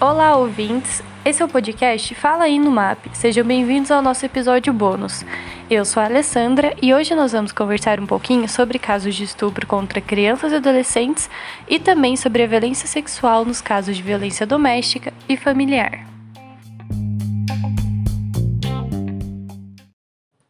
Olá, 0.00 0.36
ouvintes! 0.36 1.02
Esse 1.24 1.40
é 1.40 1.44
o 1.44 1.48
podcast 1.48 2.14
Fala 2.16 2.44
aí 2.44 2.58
no 2.58 2.70
MAP. 2.70 3.06
Sejam 3.12 3.44
bem-vindos 3.44 3.90
ao 3.90 4.02
nosso 4.02 4.26
episódio 4.26 4.72
bônus. 4.72 5.24
Eu 5.70 5.84
sou 5.84 6.02
a 6.02 6.06
Alessandra 6.06 6.74
e 6.82 6.92
hoje 6.92 7.14
nós 7.14 7.30
vamos 7.30 7.52
conversar 7.52 8.00
um 8.00 8.06
pouquinho 8.06 8.48
sobre 8.48 8.80
casos 8.80 9.14
de 9.14 9.22
estupro 9.22 9.66
contra 9.66 10.00
crianças 10.00 10.52
e 10.52 10.56
adolescentes 10.56 11.30
e 11.68 11.78
também 11.78 12.16
sobre 12.16 12.42
a 12.42 12.46
violência 12.48 12.88
sexual 12.88 13.44
nos 13.44 13.60
casos 13.60 13.96
de 13.96 14.02
violência 14.02 14.44
doméstica 14.44 15.12
e 15.28 15.36
familiar. 15.36 16.11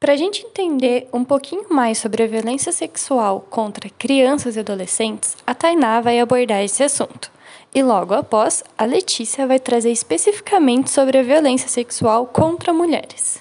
Para 0.03 0.15
a 0.15 0.17
gente 0.17 0.45
entender 0.45 1.09
um 1.13 1.25
pouquinho 1.25 1.73
mais 1.73 1.97
sobre 1.97 2.25
a 2.25 2.27
violência 2.27 2.73
sexual 2.73 3.41
contra 3.43 3.89
crianças 3.89 4.57
e 4.57 4.59
adolescentes, 4.59 5.37
a 5.47 5.55
Tainá 5.55 6.01
vai 6.01 6.19
abordar 6.19 6.61
esse 6.61 6.83
assunto. 6.83 7.31
E 7.73 7.85
logo 7.85 8.13
após, 8.13 8.65
a 8.77 8.85
Letícia 8.85 9.47
vai 9.47 9.61
trazer 9.61 9.93
especificamente 9.93 10.91
sobre 10.91 11.19
a 11.19 11.23
violência 11.23 11.69
sexual 11.69 12.27
contra 12.27 12.73
mulheres. 12.73 13.41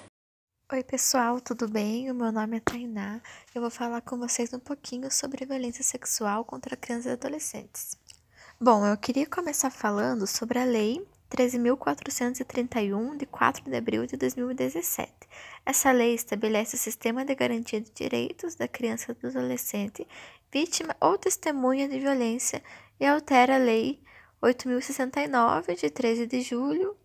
Oi, 0.72 0.84
pessoal, 0.84 1.42
tudo 1.42 1.68
bem? 1.68 2.12
O 2.12 2.14
meu 2.14 2.32
nome 2.32 2.58
é 2.58 2.60
Tainá. 2.60 3.20
Eu 3.56 3.62
vou 3.64 3.72
falar 3.72 4.02
com 4.02 4.20
vocês 4.20 4.54
um 4.54 4.60
pouquinho 4.60 5.12
sobre 5.12 5.44
a 5.44 5.48
violência 5.48 5.84
sexual 5.84 6.46
contra 6.46 6.78
crianças 6.78 7.08
e 7.08 7.14
adolescentes. 7.14 7.98
Bom, 8.60 8.86
eu 8.86 8.96
queria 8.98 9.26
começar 9.26 9.72
falando 9.72 10.28
sobre 10.28 10.60
a 10.60 10.64
Lei 10.64 11.04
13.431, 11.32 13.16
de 13.16 13.26
4 13.26 13.64
de 13.64 13.76
abril 13.76 14.06
de 14.06 14.18
2017. 14.18 15.12
Essa 15.66 15.92
lei 15.92 16.14
estabelece 16.14 16.76
o 16.76 16.80
sistema 16.80 17.24
de 17.24 17.34
garantia 17.34 17.80
de 17.80 17.90
direitos 17.92 18.56
da 18.56 18.68
criança 18.68 19.12
e 19.12 19.16
do 19.16 19.28
adolescente, 19.28 20.06
vítima 20.52 20.94
ou 21.00 21.18
testemunha 21.18 21.88
de 21.88 22.00
violência, 22.00 22.62
e 23.00 23.06
altera 23.06 23.56
a 23.56 23.58
Lei 23.58 24.04
8.069, 24.44 25.80
de 25.80 25.90
13 25.90 26.28
de 26.28 26.42
julho 26.42 26.98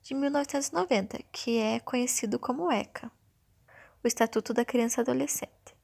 de 0.00 0.14
1990, 0.14 1.18
que 1.32 1.58
é 1.58 1.80
conhecido 1.80 2.38
como 2.38 2.70
ECA, 2.70 3.10
o 4.02 4.06
Estatuto 4.06 4.54
da 4.54 4.64
Criança 4.64 5.00
e 5.00 5.02
Adolescente. 5.02 5.81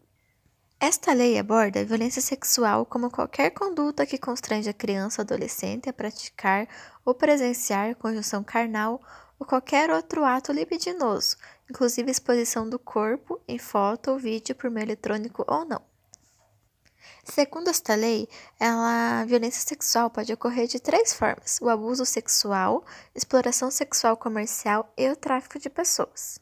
Esta 0.81 1.13
lei 1.13 1.37
aborda 1.37 1.81
a 1.81 1.85
violência 1.85 2.23
sexual 2.23 2.87
como 2.87 3.11
qualquer 3.11 3.51
conduta 3.51 4.07
que 4.07 4.17
constrange 4.17 4.71
a 4.71 4.73
criança 4.73 5.21
ou 5.21 5.25
adolescente 5.25 5.89
a 5.89 5.93
praticar 5.93 6.69
ou 7.05 7.13
presenciar 7.13 7.97
conjunção 7.97 8.45
carnal 8.45 9.03
ou 9.41 9.45
qualquer 9.45 9.91
outro 9.91 10.25
ato 10.25 10.53
libidinoso, 10.53 11.37
inclusive 11.69 12.09
exposição 12.09 12.71
do 12.71 12.79
corpo 12.79 13.41
em 13.49 13.59
foto 13.59 14.13
ou 14.13 14.19
vídeo 14.21 14.55
por 14.55 14.71
meio 14.71 14.85
eletrônico 14.85 15.45
ou 15.49 15.65
não. 15.65 15.83
Segundo 17.25 17.69
esta 17.69 17.97
lei, 17.97 18.29
ela, 18.61 19.23
a 19.23 19.25
violência 19.25 19.61
sexual 19.67 20.09
pode 20.09 20.33
ocorrer 20.33 20.69
de 20.69 20.79
três 20.79 21.13
formas: 21.13 21.59
o 21.61 21.69
abuso 21.69 22.07
sexual, 22.07 22.85
exploração 23.17 23.69
sexual 23.69 24.17
comercial 24.17 24.93
e 24.97 25.11
o 25.11 25.17
tráfico 25.17 25.59
de 25.59 25.69
pessoas. 25.69 26.39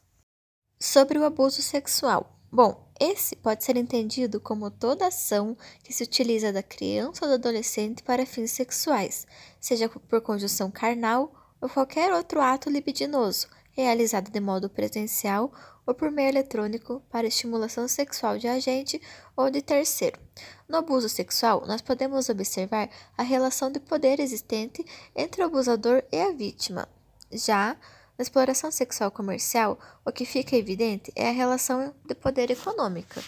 Sobre 0.79 1.17
o 1.17 1.25
abuso 1.25 1.63
sexual. 1.63 2.36
Bom, 2.51 2.87
esse 2.99 3.35
pode 3.35 3.63
ser 3.63 3.75
entendido 3.75 4.39
como 4.39 4.71
toda 4.71 5.07
ação 5.07 5.57
que 5.83 5.93
se 5.93 6.03
utiliza 6.03 6.51
da 6.51 6.63
criança 6.63 7.25
ou 7.25 7.29
do 7.29 7.35
adolescente 7.35 8.01
para 8.01 8.25
fins 8.25 8.51
sexuais, 8.51 9.27
seja 9.59 9.89
por 9.89 10.21
conjunção 10.21 10.71
carnal 10.71 11.31
ou 11.61 11.67
qualquer 11.69 12.11
outro 12.13 12.41
ato 12.41 12.69
libidinoso, 12.69 13.47
realizado 13.71 14.31
de 14.31 14.39
modo 14.39 14.69
presencial 14.69 15.51
ou 15.85 15.93
por 15.93 16.09
meio 16.09 16.29
eletrônico 16.29 17.01
para 17.09 17.27
estimulação 17.27 17.87
sexual 17.87 18.37
de 18.37 18.47
agente 18.47 19.01
ou 19.35 19.49
de 19.49 19.61
terceiro. 19.61 20.19
No 20.67 20.77
abuso 20.77 21.07
sexual, 21.07 21.63
nós 21.67 21.81
podemos 21.81 22.29
observar 22.29 22.89
a 23.17 23.23
relação 23.23 23.71
de 23.71 23.79
poder 23.79 24.19
existente 24.19 24.85
entre 25.15 25.41
o 25.41 25.45
abusador 25.45 26.03
e 26.11 26.19
a 26.19 26.31
vítima. 26.31 26.87
Já 27.31 27.77
na 28.17 28.23
exploração 28.23 28.71
sexual 28.71 29.11
comercial, 29.11 29.77
o 30.03 30.11
que 30.11 30.25
fica 30.25 30.55
evidente 30.55 31.11
é 31.15 31.29
a 31.29 31.33
relação 31.33 31.93
de 32.05 32.15
poder 32.15 32.49
econômica. 32.49 33.23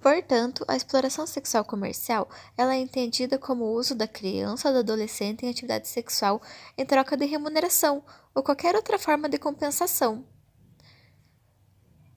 Portanto, 0.00 0.64
a 0.68 0.76
exploração 0.76 1.26
sexual 1.26 1.64
comercial 1.64 2.28
ela 2.56 2.74
é 2.74 2.78
entendida 2.78 3.36
como 3.36 3.64
o 3.64 3.72
uso 3.72 3.94
da 3.94 4.06
criança 4.06 4.68
ou 4.68 4.74
do 4.74 4.80
adolescente 4.80 5.44
em 5.44 5.50
atividade 5.50 5.88
sexual 5.88 6.40
em 6.76 6.86
troca 6.86 7.16
de 7.16 7.26
remuneração 7.26 8.02
ou 8.34 8.42
qualquer 8.42 8.76
outra 8.76 8.98
forma 8.98 9.28
de 9.28 9.38
compensação, 9.38 10.24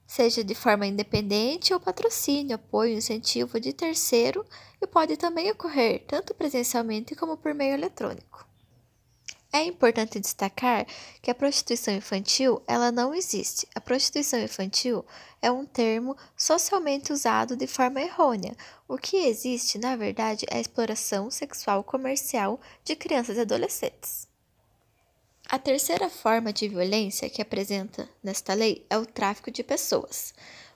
seja 0.06 0.44
de 0.44 0.54
forma 0.54 0.86
independente 0.86 1.74
ou 1.74 1.80
patrocínio, 1.80 2.54
apoio, 2.54 2.96
incentivo 2.96 3.58
de 3.58 3.72
terceiro 3.72 4.44
e 4.80 4.86
pode 4.86 5.16
também 5.16 5.50
ocorrer 5.50 6.04
tanto 6.06 6.34
presencialmente 6.34 7.16
como 7.16 7.36
por 7.36 7.52
meio 7.52 7.74
eletrônico. 7.74 8.51
É 9.54 9.62
importante 9.64 10.18
destacar 10.18 10.86
que 11.20 11.30
a 11.30 11.34
prostituição 11.34 11.92
infantil 11.92 12.62
ela 12.66 12.90
não 12.90 13.14
existe. 13.14 13.68
A 13.74 13.80
prostituição 13.82 14.40
infantil 14.40 15.04
é 15.42 15.50
um 15.50 15.66
termo 15.66 16.16
socialmente 16.34 17.12
usado 17.12 17.54
de 17.54 17.66
forma 17.66 18.00
errônea. 18.00 18.56
O 18.88 18.96
que 18.96 19.18
existe, 19.18 19.76
na 19.76 19.94
verdade, 19.94 20.46
é 20.50 20.56
a 20.56 20.60
exploração 20.60 21.30
sexual 21.30 21.84
comercial 21.84 22.58
de 22.82 22.96
crianças 22.96 23.36
e 23.36 23.40
adolescentes. 23.40 24.26
A 25.46 25.58
terceira 25.58 26.08
forma 26.08 26.50
de 26.50 26.66
violência 26.66 27.28
que 27.28 27.42
apresenta 27.42 28.08
nesta 28.22 28.54
lei 28.54 28.86
é 28.88 28.96
o 28.96 29.04
tráfico 29.04 29.50
de 29.50 29.62
pessoas. 29.62 30.32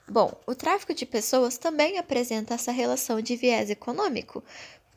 Bom, 0.07 0.31
o 0.45 0.53
tráfico 0.53 0.93
de 0.93 1.05
pessoas 1.05 1.57
também 1.57 1.97
apresenta 1.97 2.53
essa 2.53 2.71
relação 2.71 3.19
de 3.19 3.35
viés 3.35 3.71
econômico, 3.71 4.43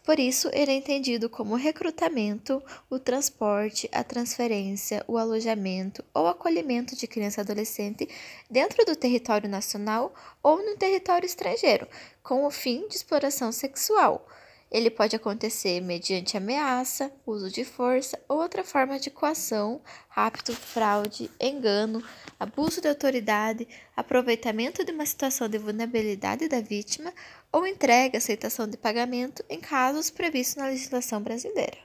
por 0.02 0.18
isso, 0.18 0.48
ele 0.52 0.72
é 0.72 0.74
entendido 0.74 1.28
como 1.28 1.54
recrutamento, 1.56 2.62
o 2.88 2.98
transporte, 2.98 3.88
a 3.92 4.02
transferência, 4.02 5.04
o 5.06 5.18
alojamento 5.18 6.02
ou 6.14 6.26
acolhimento 6.26 6.96
de 6.96 7.06
criança 7.06 7.40
e 7.40 7.42
adolescente 7.42 8.08
dentro 8.50 8.84
do 8.84 8.96
território 8.96 9.48
nacional 9.48 10.14
ou 10.42 10.64
no 10.64 10.76
território 10.76 11.26
estrangeiro, 11.26 11.86
com 12.22 12.44
o 12.44 12.50
fim 12.50 12.88
de 12.88 12.96
exploração 12.96 13.52
sexual. 13.52 14.26
Ele 14.70 14.88
pode 14.88 15.16
acontecer 15.16 15.80
mediante 15.80 16.36
ameaça, 16.36 17.12
uso 17.26 17.50
de 17.50 17.64
força 17.64 18.16
ou 18.28 18.40
outra 18.40 18.62
forma 18.62 19.00
de 19.00 19.10
coação, 19.10 19.80
rapto, 20.08 20.54
fraude, 20.54 21.28
engano, 21.40 22.02
abuso 22.38 22.80
de 22.80 22.88
autoridade, 22.88 23.66
aproveitamento 23.96 24.84
de 24.84 24.92
uma 24.92 25.04
situação 25.04 25.48
de 25.48 25.58
vulnerabilidade 25.58 26.48
da 26.48 26.60
vítima 26.60 27.12
ou 27.50 27.66
entrega, 27.66 28.18
aceitação 28.18 28.68
de 28.68 28.76
pagamento 28.76 29.44
em 29.48 29.58
casos 29.58 30.08
previstos 30.08 30.56
na 30.56 30.66
legislação 30.66 31.20
brasileira. 31.20 31.78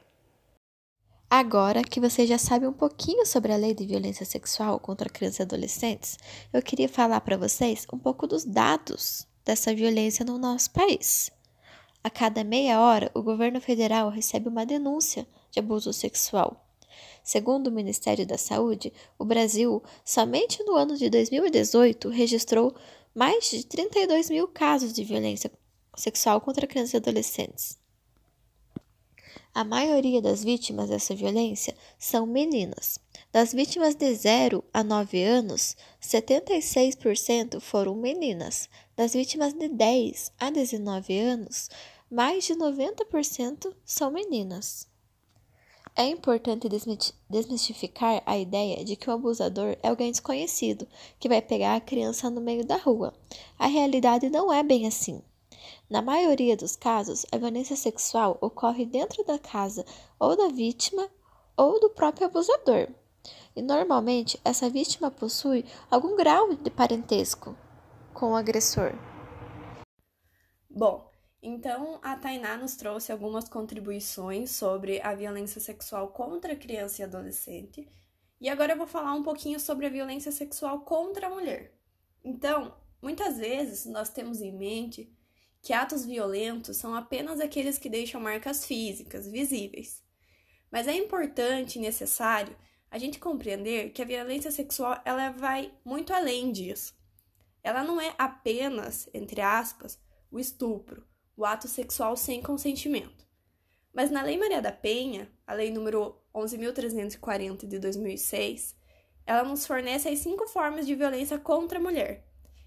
Agora 1.27 1.83
que 1.83 1.99
você 1.99 2.27
já 2.27 2.37
sabe 2.37 2.67
um 2.67 2.71
pouquinho 2.71 3.25
sobre 3.25 3.51
a 3.51 3.57
lei 3.57 3.73
de 3.73 3.85
violência 3.85 4.25
sexual 4.25 4.79
contra 4.79 5.09
crianças 5.09 5.39
e 5.39 5.41
adolescentes, 5.41 6.17
eu 6.53 6.61
queria 6.61 6.87
falar 6.87 7.19
para 7.21 7.35
vocês 7.35 7.87
um 7.91 7.97
pouco 7.97 8.27
dos 8.27 8.45
dados 8.45 9.27
dessa 9.43 9.73
violência 9.73 10.23
no 10.23 10.37
nosso 10.37 10.71
país. 10.71 11.34
A 12.05 12.09
cada 12.11 12.43
meia 12.43 12.79
hora, 12.79 13.09
o 13.15 13.23
governo 13.23 13.59
federal 13.59 14.11
recebe 14.11 14.47
uma 14.47 14.63
denúncia 14.63 15.25
de 15.49 15.57
abuso 15.57 15.91
sexual. 15.91 16.63
Segundo 17.23 17.65
o 17.65 17.71
Ministério 17.71 18.27
da 18.27 18.37
Saúde, 18.37 18.93
o 19.17 19.25
Brasil, 19.25 19.81
somente 20.05 20.63
no 20.65 20.75
ano 20.75 20.95
de 20.95 21.09
2018, 21.09 22.09
registrou 22.09 22.75
mais 23.15 23.49
de 23.49 23.65
32 23.65 24.29
mil 24.29 24.47
casos 24.47 24.93
de 24.93 25.03
violência 25.03 25.51
sexual 25.97 26.39
contra 26.39 26.67
crianças 26.67 26.93
e 26.93 26.97
adolescentes. 26.97 27.79
A 29.51 29.63
maioria 29.63 30.21
das 30.21 30.43
vítimas 30.43 30.89
dessa 30.89 31.15
violência 31.15 31.73
são 31.97 32.27
meninas. 32.27 32.99
Das 33.31 33.51
vítimas 33.51 33.95
de 33.95 34.13
0 34.13 34.63
a 34.71 34.83
9 34.83 35.23
anos, 35.23 35.75
76% 36.01 37.59
foram 37.61 37.95
meninas. 37.95 38.69
Das 38.95 39.13
vítimas 39.13 39.53
de 39.53 39.69
10 39.69 40.33
a 40.37 40.49
19 40.49 41.17
anos, 41.17 41.69
mais 42.15 42.45
de 42.45 42.55
90% 42.55 43.75
são 43.83 44.09
meninas. 44.09 44.87
É 45.93 46.05
importante 46.05 46.69
desmistificar 47.29 48.23
a 48.25 48.37
ideia 48.37 48.85
de 48.85 48.95
que 48.95 49.09
o 49.09 49.13
abusador 49.13 49.75
é 49.83 49.89
alguém 49.89 50.11
desconhecido 50.11 50.87
que 51.19 51.27
vai 51.27 51.41
pegar 51.41 51.75
a 51.75 51.81
criança 51.81 52.29
no 52.29 52.39
meio 52.39 52.65
da 52.65 52.77
rua. 52.77 53.13
A 53.59 53.67
realidade 53.67 54.29
não 54.29 54.51
é 54.51 54.63
bem 54.63 54.87
assim. 54.87 55.21
Na 55.89 56.01
maioria 56.01 56.55
dos 56.55 56.77
casos, 56.77 57.25
a 57.33 57.37
violência 57.37 57.75
sexual 57.75 58.37
ocorre 58.39 58.85
dentro 58.85 59.21
da 59.25 59.37
casa 59.37 59.85
ou 60.17 60.37
da 60.37 60.47
vítima 60.47 61.09
ou 61.57 61.81
do 61.81 61.89
próprio 61.89 62.27
abusador. 62.27 62.87
E 63.53 63.61
normalmente 63.61 64.39
essa 64.45 64.69
vítima 64.69 65.11
possui 65.11 65.65
algum 65.91 66.15
grau 66.15 66.55
de 66.55 66.69
parentesco 66.69 67.57
com 68.13 68.31
o 68.31 68.35
agressor. 68.35 68.93
Bom, 70.69 71.13
então, 71.47 71.99
a 72.01 72.15
Tainá 72.15 72.57
nos 72.57 72.75
trouxe 72.75 73.11
algumas 73.11 73.47
contribuições 73.47 74.49
sobre 74.49 74.99
a 75.01 75.13
violência 75.13 75.61
sexual 75.61 76.07
contra 76.07 76.55
criança 76.55 77.01
e 77.01 77.05
adolescente. 77.05 77.87
E 78.41 78.49
agora 78.49 78.73
eu 78.73 78.77
vou 78.77 78.87
falar 78.87 79.13
um 79.13 79.21
pouquinho 79.21 79.59
sobre 79.59 79.85
a 79.85 79.89
violência 79.89 80.31
sexual 80.31 80.79
contra 80.79 81.27
a 81.27 81.29
mulher. 81.29 81.71
Então, 82.23 82.75
muitas 82.99 83.37
vezes 83.37 83.85
nós 83.85 84.09
temos 84.09 84.41
em 84.41 84.51
mente 84.51 85.15
que 85.61 85.71
atos 85.71 86.03
violentos 86.03 86.77
são 86.77 86.95
apenas 86.95 87.39
aqueles 87.39 87.77
que 87.77 87.89
deixam 87.89 88.19
marcas 88.19 88.65
físicas, 88.65 89.27
visíveis. 89.27 90.03
Mas 90.71 90.87
é 90.87 90.95
importante 90.97 91.77
e 91.77 91.81
necessário 91.81 92.57
a 92.89 92.97
gente 92.97 93.19
compreender 93.19 93.91
que 93.91 94.01
a 94.01 94.05
violência 94.05 94.49
sexual 94.49 94.99
ela 95.05 95.29
vai 95.29 95.71
muito 95.85 96.11
além 96.11 96.51
disso. 96.51 96.95
Ela 97.61 97.83
não 97.83 98.01
é 98.01 98.15
apenas, 98.17 99.07
entre 99.13 99.41
aspas, 99.41 99.99
o 100.31 100.39
estupro, 100.39 101.05
o 101.35 101.45
ato 101.45 101.67
sexual 101.67 102.15
sem 102.15 102.41
consentimento. 102.41 103.25
Mas 103.93 104.11
na 104.11 104.21
Lei 104.21 104.37
Maria 104.37 104.61
da 104.61 104.71
Penha, 104.71 105.31
a 105.45 105.53
lei 105.53 105.71
número 105.71 106.21
11.340 106.33 107.67
de 107.67 107.79
2006, 107.79 108.75
ela 109.25 109.43
nos 109.43 109.65
fornece 109.65 110.09
as 110.09 110.19
cinco 110.19 110.47
formas 110.47 110.85
de 110.85 110.95
violência 110.95 111.39
contra 111.39 111.79
a 111.79 111.81
mulher, 111.81 112.25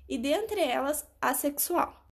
e 0.08 0.16
dentre 0.16 0.60
elas, 0.60 1.06
a 1.20 1.34
sexual. 1.34 2.06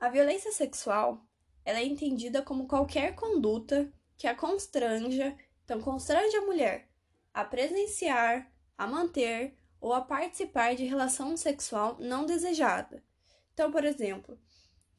A 0.00 0.08
violência 0.08 0.52
sexual 0.52 1.26
ela 1.64 1.78
é 1.78 1.84
entendida 1.84 2.42
como 2.42 2.68
qualquer 2.68 3.14
conduta 3.14 3.92
que 4.16 4.26
a 4.26 4.34
constranja, 4.34 5.36
então 5.64 5.80
constrange 5.80 6.36
a 6.36 6.42
mulher 6.42 6.88
a 7.36 7.44
presenciar, 7.44 8.50
a 8.78 8.86
manter 8.86 9.54
ou 9.78 9.92
a 9.92 10.00
participar 10.00 10.74
de 10.74 10.86
relação 10.86 11.36
sexual 11.36 11.98
não 12.00 12.24
desejada. 12.24 13.04
Então, 13.52 13.70
por 13.70 13.84
exemplo, 13.84 14.38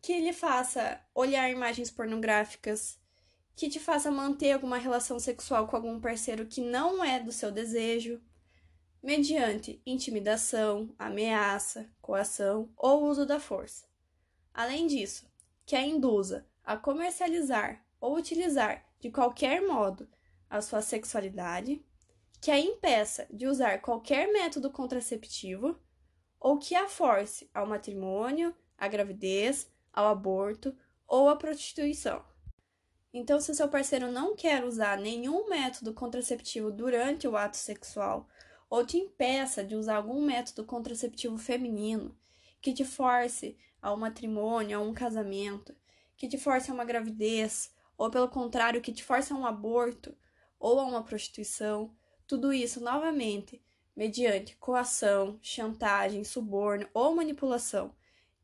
que 0.07 0.13
ele 0.13 0.31
faça 0.31 1.01
olhar 1.13 1.51
imagens 1.51 1.91
pornográficas, 1.91 2.97
que 3.57 3.67
te 3.67 3.77
faça 3.77 4.09
manter 4.09 4.53
alguma 4.53 4.77
relação 4.77 5.19
sexual 5.19 5.67
com 5.67 5.75
algum 5.75 5.99
parceiro 5.99 6.45
que 6.45 6.61
não 6.61 7.03
é 7.03 7.19
do 7.19 7.29
seu 7.29 7.51
desejo, 7.51 8.21
mediante 9.03 9.81
intimidação, 9.85 10.95
ameaça, 10.97 11.89
coação 12.01 12.71
ou 12.77 13.03
uso 13.03 13.25
da 13.25 13.37
força. 13.37 13.85
Além 14.53 14.87
disso, 14.87 15.29
que 15.65 15.75
a 15.75 15.81
induza 15.81 16.47
a 16.63 16.77
comercializar 16.77 17.85
ou 17.99 18.15
utilizar 18.15 18.85
de 19.01 19.11
qualquer 19.11 19.61
modo 19.61 20.07
a 20.49 20.61
sua 20.61 20.81
sexualidade, 20.81 21.85
que 22.39 22.49
a 22.49 22.57
impeça 22.57 23.27
de 23.29 23.45
usar 23.45 23.81
qualquer 23.81 24.31
método 24.31 24.71
contraceptivo 24.71 25.77
ou 26.39 26.57
que 26.57 26.75
a 26.75 26.87
force 26.87 27.49
ao 27.53 27.67
matrimônio, 27.67 28.55
à 28.77 28.87
gravidez, 28.87 29.69
ao 29.97 30.09
aborto 30.09 30.77
ou 31.07 31.27
à 31.27 31.35
prostituição. 31.35 32.23
Então, 33.11 33.39
se 33.39 33.55
seu 33.55 33.67
parceiro 33.67 34.11
não 34.11 34.35
quer 34.35 34.63
usar 34.63 34.95
nenhum 34.95 35.49
método 35.49 35.91
contraceptivo 35.91 36.71
durante 36.71 37.27
o 37.27 37.35
ato 37.35 37.57
sexual 37.57 38.29
ou 38.69 38.85
te 38.85 38.97
impeça 38.97 39.63
de 39.63 39.75
usar 39.75 39.95
algum 39.95 40.21
método 40.21 40.63
contraceptivo 40.63 41.35
feminino 41.39 42.15
que 42.61 42.73
te 42.73 42.85
force 42.85 43.57
ao 43.81 43.97
matrimônio, 43.97 44.77
a 44.77 44.81
um 44.81 44.93
casamento, 44.93 45.75
que 46.15 46.27
te 46.27 46.37
force 46.37 46.69
a 46.69 46.73
uma 46.75 46.85
gravidez, 46.85 47.73
ou 47.97 48.11
pelo 48.11 48.29
contrário, 48.29 48.81
que 48.81 48.93
te 48.93 49.03
force 49.03 49.33
a 49.33 49.35
um 49.35 49.47
aborto 49.47 50.15
ou 50.59 50.79
a 50.79 50.85
uma 50.85 51.03
prostituição, 51.03 51.91
tudo 52.27 52.53
isso 52.53 52.79
novamente 52.79 53.63
mediante 53.95 54.55
coação, 54.57 55.39
chantagem, 55.41 56.23
suborno 56.23 56.87
ou 56.93 57.15
manipulação. 57.15 57.96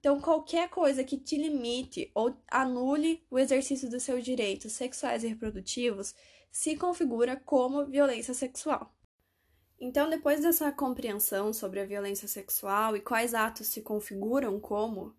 Então, 0.04 0.20
qualquer 0.20 0.70
coisa 0.70 1.02
que 1.02 1.18
te 1.18 1.38
limite 1.38 2.12
ou 2.14 2.36
anule 2.52 3.26
o 3.32 3.40
exercício 3.40 3.90
dos 3.90 4.04
seus 4.04 4.22
direitos 4.22 4.74
sexuais 4.74 5.24
e 5.24 5.30
reprodutivos 5.30 6.14
se 6.52 6.76
configura 6.76 7.38
como 7.38 7.86
violência 7.86 8.34
sexual. 8.34 8.94
Então, 9.80 10.10
depois 10.10 10.42
dessa 10.42 10.70
compreensão 10.74 11.54
sobre 11.54 11.80
a 11.80 11.86
violência 11.86 12.28
sexual 12.28 12.98
e 12.98 13.00
quais 13.00 13.34
atos 13.34 13.68
se 13.68 13.82
configuram 13.82 14.60
como, 14.60 15.16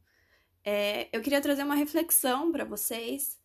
é, 0.63 1.09
eu 1.17 1.23
queria 1.23 1.41
trazer 1.41 1.63
uma 1.63 1.75
reflexão 1.75 2.53
para 2.53 2.67
vocês 2.67 3.41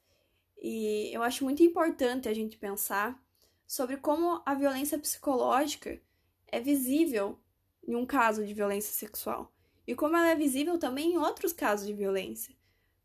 e 0.62 1.09
eu 1.13 1.24
acho 1.24 1.45
muito 1.45 1.63
importante 1.63 2.27
a 2.27 2.33
gente 2.33 2.57
pensar 2.57 3.18
sobre 3.65 3.95
como 3.95 4.41
a 4.45 4.53
violência 4.53 5.00
psicológica 5.00 6.01
é 6.47 6.59
visível 6.59 7.39
em 7.88 7.95
um 7.95 8.06
caso 8.06 8.45
de 8.45 8.53
violência 8.53 8.91
sexual 8.91 9.53
e 9.89 9.95
como 9.95 10.15
ela 10.15 10.30
é 10.30 10.36
visível 10.36 10.77
também 10.77 11.13
em 11.13 11.18
outros 11.18 11.51
casos 11.51 11.88
de 11.88 11.94
violência. 11.95 12.56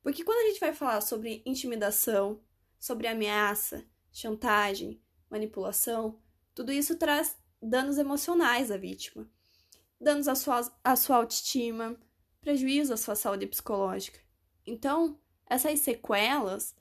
Porque 0.02 0.22
quando 0.22 0.44
a 0.44 0.50
gente 0.50 0.60
vai 0.60 0.75
falar 0.75 1.00
sobre 1.00 1.42
intimidação, 1.46 2.42
sobre 2.78 3.06
ameaça, 3.06 3.82
chantagem, 4.12 5.00
manipulação, 5.31 6.20
tudo 6.54 6.70
isso 6.70 6.96
traz 6.96 7.38
danos 7.60 7.96
emocionais 7.96 8.70
à 8.70 8.76
vítima, 8.76 9.26
danos 9.98 10.28
à 10.28 10.34
sua, 10.34 10.60
à 10.84 10.94
sua 10.94 11.16
autoestima, 11.16 11.98
prejuízo 12.42 12.92
à 12.92 12.98
sua 12.98 13.14
saúde 13.16 13.46
psicológica. 13.46 14.20
Então, 14.66 15.19
essas 15.46 15.81
sequelas, 15.81 16.76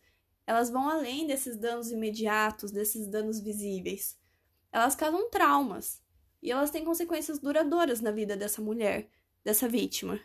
elas 0.45 0.69
vão 0.69 0.89
além 0.89 1.25
desses 1.25 1.55
danos 1.55 1.91
imediatos, 1.91 2.71
desses 2.71 3.07
danos 3.07 3.39
visíveis. 3.39 4.19
Elas 4.69 4.97
causam 4.97 5.29
traumas 5.29 6.03
e 6.41 6.51
elas 6.51 6.71
têm 6.71 6.83
consequências 6.83 7.39
duradouras 7.39 8.01
na 8.01 8.11
vida 8.11 8.35
dessa 8.35 8.61
mulher, 8.61 9.09
dessa 9.43 9.67
vítima. 9.67 10.19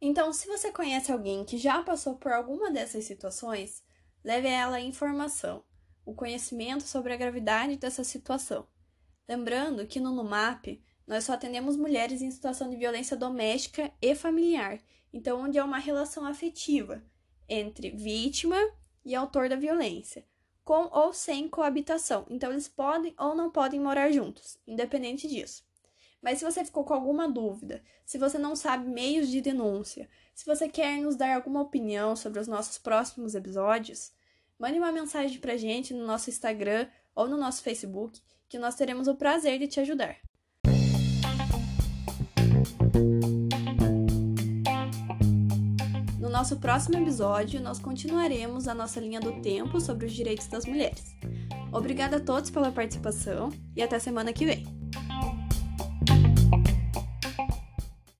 Então, 0.00 0.32
se 0.32 0.46
você 0.46 0.70
conhece 0.70 1.10
alguém 1.10 1.44
que 1.44 1.58
já 1.58 1.82
passou 1.82 2.16
por 2.16 2.32
alguma 2.32 2.70
dessas 2.70 3.04
situações, 3.04 3.82
leve 4.22 4.46
a 4.46 4.52
ela 4.52 4.76
a 4.76 4.80
informação, 4.80 5.64
o 6.04 6.14
conhecimento 6.14 6.84
sobre 6.84 7.12
a 7.12 7.16
gravidade 7.16 7.76
dessa 7.76 8.04
situação. 8.04 8.66
Lembrando 9.28 9.86
que 9.86 10.00
no 10.00 10.12
NUMAP 10.12 10.80
nós 11.06 11.24
só 11.24 11.32
atendemos 11.32 11.76
mulheres 11.76 12.22
em 12.22 12.30
situação 12.30 12.70
de 12.70 12.76
violência 12.76 13.16
doméstica 13.16 13.92
e 14.00 14.14
familiar, 14.14 14.80
então 15.12 15.40
onde 15.40 15.58
há 15.58 15.64
uma 15.64 15.78
relação 15.78 16.24
afetiva 16.24 17.02
entre 17.48 17.90
vítima 17.90 18.56
e 19.04 19.14
autor 19.14 19.48
da 19.48 19.56
violência, 19.56 20.24
com 20.64 20.88
ou 20.92 21.12
sem 21.12 21.48
coabitação. 21.48 22.26
Então 22.30 22.50
eles 22.52 22.68
podem 22.68 23.14
ou 23.18 23.34
não 23.34 23.50
podem 23.50 23.80
morar 23.80 24.10
juntos, 24.10 24.58
independente 24.66 25.26
disso. 25.26 25.67
Mas 26.22 26.38
se 26.38 26.44
você 26.44 26.64
ficou 26.64 26.84
com 26.84 26.94
alguma 26.94 27.28
dúvida, 27.28 27.82
se 28.04 28.18
você 28.18 28.38
não 28.38 28.56
sabe 28.56 28.88
meios 28.88 29.28
de 29.28 29.40
denúncia, 29.40 30.08
se 30.34 30.44
você 30.44 30.68
quer 30.68 31.00
nos 31.00 31.16
dar 31.16 31.34
alguma 31.34 31.60
opinião 31.60 32.16
sobre 32.16 32.40
os 32.40 32.48
nossos 32.48 32.78
próximos 32.78 33.34
episódios, 33.34 34.12
mande 34.58 34.78
uma 34.78 34.92
mensagem 34.92 35.38
pra 35.38 35.56
gente 35.56 35.94
no 35.94 36.06
nosso 36.06 36.28
Instagram 36.28 36.88
ou 37.14 37.28
no 37.28 37.36
nosso 37.36 37.62
Facebook, 37.62 38.20
que 38.48 38.58
nós 38.58 38.74
teremos 38.74 39.06
o 39.06 39.14
prazer 39.14 39.58
de 39.58 39.68
te 39.68 39.80
ajudar. 39.80 40.16
No 46.18 46.28
nosso 46.28 46.58
próximo 46.58 46.98
episódio, 46.98 47.60
nós 47.60 47.78
continuaremos 47.78 48.68
a 48.68 48.74
nossa 48.74 49.00
linha 49.00 49.20
do 49.20 49.40
tempo 49.40 49.80
sobre 49.80 50.06
os 50.06 50.12
direitos 50.12 50.46
das 50.46 50.64
mulheres. 50.64 51.16
Obrigada 51.72 52.16
a 52.16 52.20
todos 52.20 52.50
pela 52.50 52.72
participação 52.72 53.50
e 53.76 53.82
até 53.82 53.98
semana 53.98 54.32
que 54.32 54.46
vem! 54.46 54.77